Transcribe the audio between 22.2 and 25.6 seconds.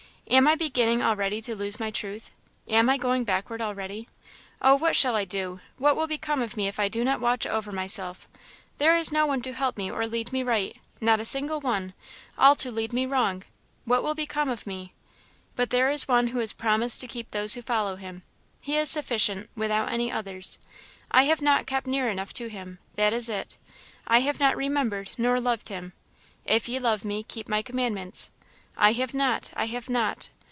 to him! that is it; I have not remembered nor